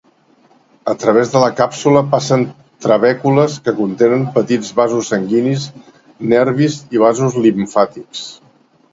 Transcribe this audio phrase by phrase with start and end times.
[0.91, 2.45] A través de la càpsula passen
[2.85, 5.67] trabècules que contenen petits vasos sanguinis,
[6.33, 8.23] nervis i vasos limfàtics.